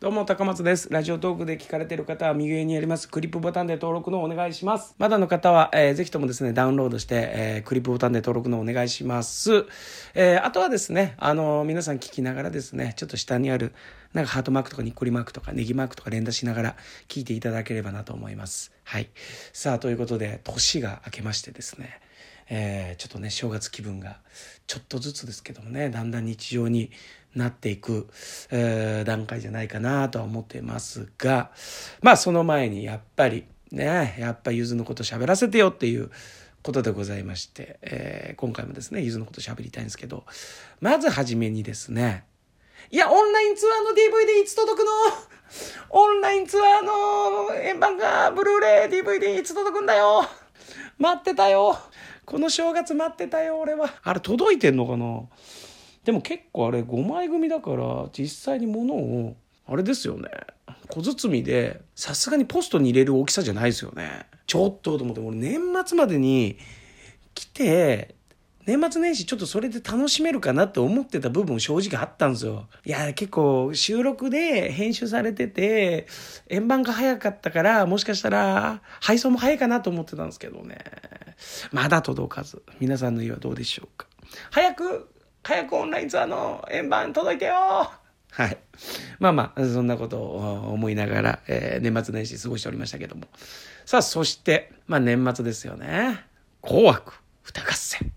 [0.00, 0.88] どうも、高松です。
[0.92, 4.94] ラジオトークで聞かれている方は右上にありますクリップボタンで登録のお願いします。
[4.96, 9.66] まだの方は、えー、ぜひともですね、ダウンロードして、えー、クリップボタンで登録のお願いします。
[10.14, 13.74] えー、あとはですね、あのー、皆さん聞きながらですね、ちょっと下にある、
[14.12, 16.76] なんかハートマークとかニッコリマークとかネギマークとか連打しながら
[17.08, 18.70] 聞いていただければなと思います。
[18.84, 19.10] はい。
[19.52, 22.00] さあ、ということで、年が明けましてですね、
[22.50, 24.18] えー、ちょっとね、正月気分が、
[24.66, 26.90] ちょっとずつですけどもね、だんだん日常に
[27.34, 28.08] なっていく、
[28.50, 31.50] えー、段階じゃないかなとは思ってますが、
[32.00, 36.10] まあその前にやっぱりね、やっぱゆずのこと喋らせてよっていう
[36.62, 40.24] ことでございまして、えー、今回もですね、ゆずのこと喋りたいんですけど、
[40.80, 42.24] まずはじめにですね、
[42.90, 44.90] いや、オンラインツアーの DVD いつ届くの？
[45.90, 50.24] オンラインツアーの円盤がブルーレイ DVD いつ届くんだよ？
[50.98, 51.78] 待ってたよ。
[52.28, 53.88] この正月待ってたよ、俺は。
[54.02, 55.22] あれ届いてんのかな？
[56.04, 59.34] でも結構あれ5枚組だから実際に物を
[59.66, 60.28] あれですよね。
[60.90, 64.26] 小包でさすがにポストに入れる大きさじゃないですよね。
[64.46, 66.58] ちょっとと思って俺年末までに
[67.32, 68.14] 来て
[68.68, 72.66] 年末年始ちょっとそれで楽しめるかなって思ってた部分正直あったんですよ。
[72.84, 76.06] いや、結構収録で編集されてて、
[76.50, 80.76] 円盤が早かったから、もしかしたら配送も早いかなと思ってたんですけどね。
[81.72, 82.62] まだ届かず。
[82.78, 84.06] 皆さんの家はどうでしょうか。
[84.50, 85.08] 早く
[85.42, 88.58] 早くオンラインツアーの円盤届いてよはい。
[89.18, 93.28] まあまあ、そんなことを思いながら、えー、年末年始過ごしておりましたけども。
[93.86, 96.22] さあ、そして、まあ年末ですよね。
[96.60, 97.14] 紅白
[97.46, 98.12] 歌合戦。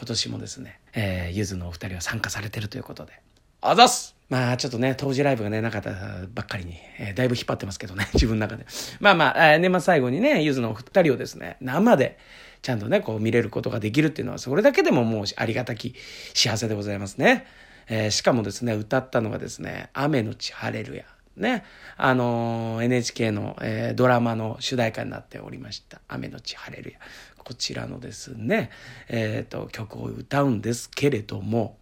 [0.00, 3.12] 今年もですね、えー、ゆずのお二人は参加されてるということで。
[3.60, 5.90] あざすまあちょっとね、当時ライブがね、なかった
[6.32, 8.64] ばっかりに、えー、だいぶ引っ張ってますけどね、 自分の中で。
[8.98, 12.18] まあまあ、えー、年末最後にね、ゆずのお二人をですね、生で、
[12.62, 15.94] ちゃんとね、こう見れることができるっていうのは、それだけでももうありがたき
[16.32, 17.44] 幸せでございますね。
[17.88, 21.04] えー、しかもですね、歌ったのがですね、雨のち晴れるや。
[21.40, 21.64] ね。
[21.96, 26.00] あの、NHK の、えー、ドラマの主題歌になっておりました。
[26.08, 26.98] 雨のち晴れるや。
[27.38, 28.70] こちらのですね、
[29.08, 31.78] えっ、と、曲を歌うんですけれども、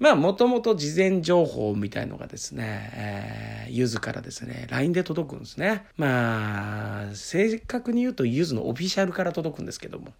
[0.00, 5.84] まあ、もともと事前情報みたいのがですね、えー、ゆずからですね、LINE で届くんですね。
[5.96, 10.12] まあ、正確に言うとゆずのオフィシャルから届くんですけども。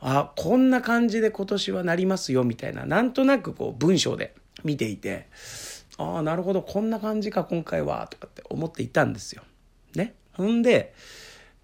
[0.00, 4.34] あ、こんな感じで今年はなりますよ、みたいな、なんとなくこう文章で
[4.64, 5.26] 見ていて、
[5.98, 9.42] ああ、なるほど、こんな感じか、今回は、とかって思っていたんですよ。
[9.94, 10.14] ね。
[10.32, 10.94] ほんで、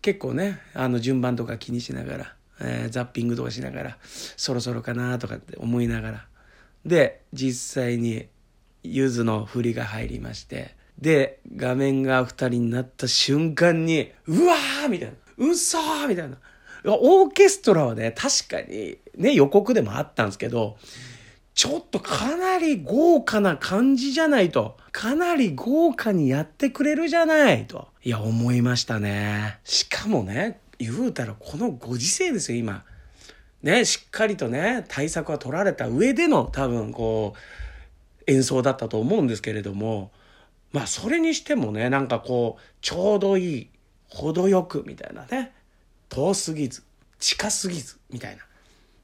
[0.03, 6.27] 結構ね、あの順番とか気にしながら、えー、ザッピングとかしながら、そろそろかなとかって思いながら、
[6.85, 8.27] で、実際に、
[8.83, 15.47] ゆずの振りが入りまして、で、画面が二人になった瞬間に、うわーみたいな。
[15.47, 16.37] うそーみたいな。
[16.87, 20.77] オーケストラはね、確かに、ね、予告でもあったんですけど、
[21.55, 24.77] ちょっとかなり豪華な感じじゃないと。
[24.91, 27.89] かなり豪華にやってくれるじゃないと。
[28.03, 29.59] いや、思いましたね。
[29.65, 32.85] しかもね、言うたらこのご時世ですよ、今。
[33.63, 40.11] ね、しっかりとね、対策は取られた上での多分こう、演奏だったと思うんですけれども、
[40.73, 43.71] まあそれにしてもね、なんかこう、ちょうどいい、
[44.09, 45.53] 程よくみたいなね、
[46.09, 46.83] 遠すぎず、
[47.21, 48.43] 近すぎず、みたいな。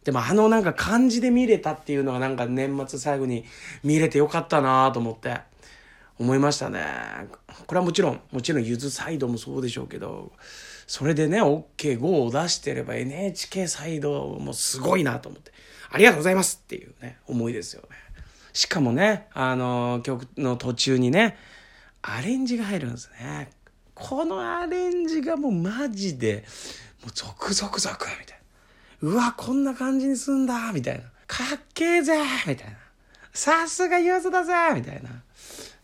[0.05, 3.45] でもあのなんか感じで見れたっていうのがなんか年末最後に
[3.85, 5.39] 見れてよかったなと思って
[6.21, 6.85] 思いましたね。
[7.67, 10.33] これはもちろん、もちろんゆずサイドもそうでしょうけど、
[10.87, 15.51] それでね、OK5 を出してれば NHK サイドもすごいなと思って、
[15.91, 17.97] ありがとうございますっていうね、思いですよね。
[18.53, 21.39] しかもね、あの、曲の途中にね、
[22.03, 23.51] アレンジが入るんですね。
[23.95, 26.45] このアレンジがもうマジで、
[27.03, 28.40] もうゾクゾクゾクみたいな。
[29.03, 31.05] うわ、こんな感じにすんだみたいな。
[31.27, 32.15] かっけえぜ
[32.47, 32.77] みたいな。
[33.33, 35.23] さすがユーズだぜみたいな。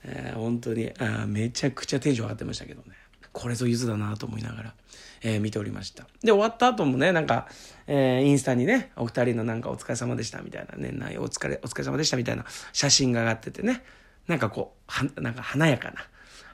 [0.05, 2.89] えー、本当にあめちゃくちゃテンション上がってましたけどね。
[3.33, 4.75] これぞゆずだなと思いながら、
[5.23, 6.05] えー、見ておりました。
[6.23, 7.49] で、終わった後もね、なんか、
[7.87, 13.83] えー、インスタにね、お二人のなんかお疲れ様でしたみたいな、年内お疲れ、お疲れ様でしたみたいな写真が上がっててね、
[14.27, 15.97] なんかこう、は、なんか華やかな、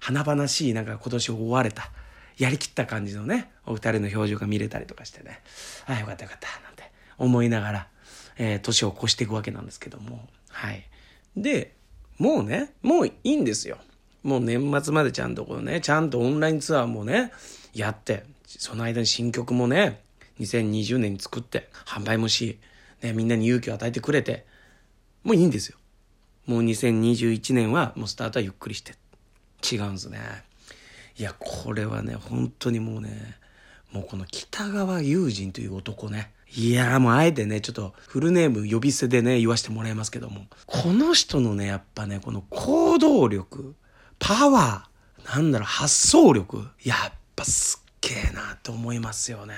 [0.01, 1.93] 華々しい、なんか今年終われた、
[2.39, 5.41] やりきった感じのね、お二人の表情が見れたりとかしてね、
[5.87, 7.89] ああ、よかったよかった、なんて思いながら、
[8.37, 10.87] えー、年を越していくわけなんですけども、はい。
[11.37, 11.75] で、
[12.19, 13.79] もうね、もういいんですよ。
[14.23, 17.33] もう年末までちゃんとこうね、ちゃんとオンラインツアーもね、
[17.75, 20.01] やって、その間に新曲もね、
[20.41, 22.59] 2020年に作って、販売もし、
[23.03, 24.47] ね、みんなに勇気を与えてくれて、
[25.25, 25.79] もういいんですよ。
[26.47, 28.95] もう2021年はもうスタートはゆっくりして。
[29.63, 30.19] 違うんですね。
[31.19, 33.37] いや、これはね、本当にもうね、
[33.93, 36.33] もうこの北川友人という男ね。
[36.55, 40.47] いやもうあえてね、ちょっとフルネーム呼び捨てでね、言わせてもらいますけども。
[40.67, 43.75] この人のね、やっぱね、この行動力、
[44.19, 46.69] パワー、なんだろう、発想力。
[46.85, 49.55] やっぱすっげえなって思いますよね。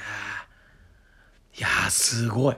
[1.59, 2.57] いや、すごい。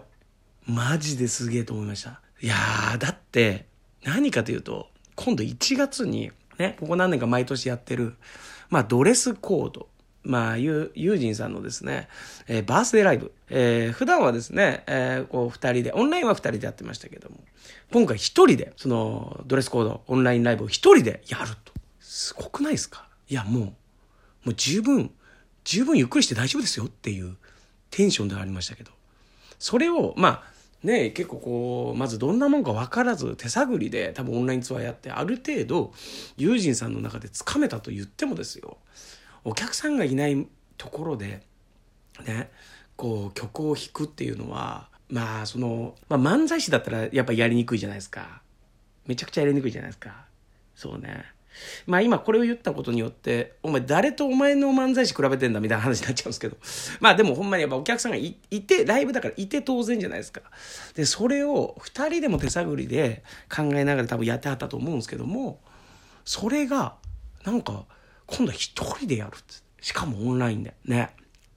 [0.66, 2.20] マジですげえと思いました。
[2.40, 3.66] いやー、だって、
[4.04, 8.16] 何かというと、今度1月に、ね、ここ何年か毎年やってる、
[8.70, 9.88] まあ、ドレスコード。
[10.28, 12.08] まあ、ユージンさんのですね、
[12.48, 13.32] えー、バースデーライブ。
[13.48, 17.36] えー、普段はですね、えー、こう、二人で、オンラインは二人でやってましたけども、
[17.92, 21.72] 今回一人で、その、ドレスコード、オンラインライブを一人でやると。
[22.00, 23.06] すごくないですか？
[23.28, 23.72] いや、もう、も
[24.46, 25.12] う十分、
[25.62, 27.36] 十分ゆっくりして大丈夫ですよっていう
[27.90, 28.90] テンションではありましたけど、
[29.60, 35.92] それを、まあ、ね、結構こう、まずどんなもんか分からず手探りで多分オンラインツアーやってある程度、
[36.36, 38.78] 友人さんの中でつかめたと言ってもですよ、
[39.44, 40.46] お客さんがいない
[40.76, 41.42] ところで、
[42.24, 42.50] ね、
[42.96, 48.42] こう曲を弾くっていうのは、まあその、まあ漫才師だったらやっぱやりにくいじゃないですか。
[49.06, 50.26] めちゃくちゃやりにくいじゃないですか。
[50.74, 51.24] そうね。
[51.86, 56.56] まあ今これを言ったことによって、お前誰とお前の漫才師比べてんだみたいな話になっちゃうんですけど。
[57.00, 60.42] まあでもほんまにやっぱお客さんがいて、ライブだからいて当然じゃないですか。
[60.94, 63.22] で、それを二人でも手探りで
[63.54, 65.60] 考えながら多分やってはったと思うんですけども、
[66.24, 66.96] それが、
[67.44, 67.84] なんか、
[68.26, 69.54] 今度は一人でやるって。
[69.80, 70.74] しかもオンラインで。
[70.84, 71.10] ね。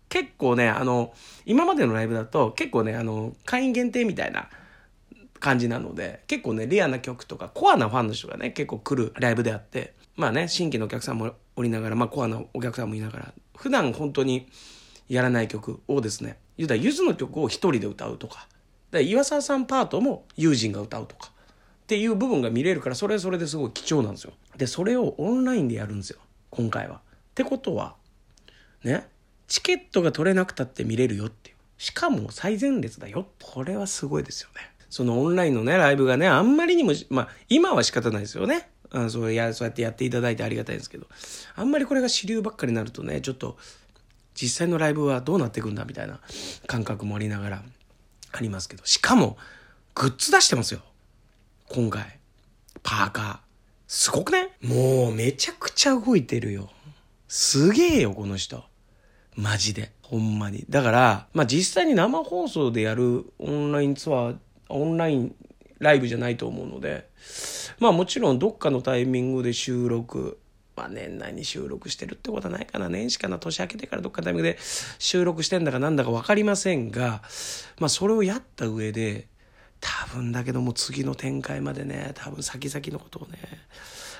[0.09, 1.13] 結構ね、あの、
[1.45, 4.49] 今までのライブだと結構ね、あの、会員限定みたいな
[5.39, 14.47] 感じなので、結構ね、レアな曲とか、コアなファンの人がね、結構来るライブであって、まあね、新規のお客さんもおりながら、まあコアなお客さんもいながら、普段本当に
[15.07, 18.47] やらない曲をですね、言うたらゆずの曲を一人で歌うとか、
[18.91, 21.31] で岩沢さんパートも友人が歌うとか、
[21.83, 24.33] っていう部分が見れるから、それはそれですごい貴重なんですよ。
[24.57, 26.19] で、それをオンラインでやるんですよ、
[26.49, 26.97] 今回は。
[26.97, 26.99] っ
[27.33, 27.95] てことは、
[28.83, 29.07] ね、
[29.47, 31.55] チケットが取れなくたって見れるよっていう。
[31.77, 33.27] しかも最前列だよ。
[33.41, 34.61] これはすごいですよね。
[34.89, 38.69] そのオンラインのね、ライブがね、あんまりにも、まあ、今は仕方ないですよね。
[38.91, 41.07] あそうやそうやってやっていただいてありがたいんですけど、
[41.55, 43.57] あんまりこれが主流ばっかりになるとね、ちょっと、
[44.33, 46.19] 実際のライブはどうなっていくんだみたいな
[46.65, 47.63] 感覚もありながら
[48.31, 49.37] ありますけど、しかも、
[49.95, 50.81] グッズ出してますよ。
[51.67, 52.19] 今回。
[52.81, 53.39] パーカー。
[53.87, 56.69] すごくねもうめちゃくちゃ動いてるよ。
[57.27, 58.63] すげえよ、この人。
[59.35, 59.91] マジで。
[60.01, 60.65] ほんまに。
[60.69, 64.37] だから、まあ実際に生放送でやるオンラインツアー
[64.69, 65.35] オンライン
[65.79, 67.07] ライブじゃないと思うので、
[67.79, 70.39] まあもちろんどっかのタイミングで収録、
[70.75, 72.89] まあ年内に収録してるってことはないかな。
[72.89, 73.39] 年始かな。
[73.39, 74.57] 年明けてからどっかのタイミングで
[74.99, 77.21] 収録してんだかなんだかわかりませんが、
[77.79, 79.27] まあそれをやった上で、
[79.79, 83.37] 多分だけども次の展開までね、多分先々のことをね、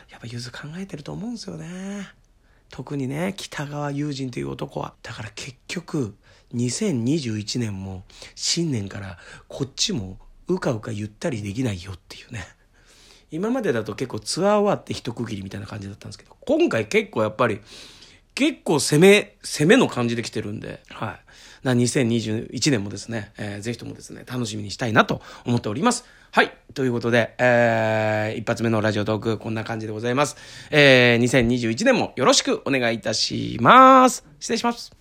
[0.10, 2.07] やっぱゆず考えてると思うんですよね。
[2.69, 4.94] 特にね、北川友人という男は。
[5.04, 6.16] だから結局、
[6.54, 8.04] 2021年も
[8.36, 9.18] 新年から
[9.48, 10.18] こっちも
[10.54, 12.46] うかうかゆったりできないよっていうね。
[13.31, 17.62] 今までだと結構ツアー終わって一区切りみたいな感じだったんですけど、今回結構やっぱり、
[18.34, 21.19] 結構攻め、攻めの感じで来てるんで、は
[21.63, 21.66] い。
[21.66, 26.06] な、2021年もですね、えー、ぜひともですね、楽しみにしたいなと思っております。
[26.31, 26.54] はい。
[26.74, 30.38] ということで、えー、一発目のラジオトーク、こんな感じでございます。
[30.72, 34.25] えー、2021年もよろしくお願いいたします。
[34.40, 34.99] 失礼します。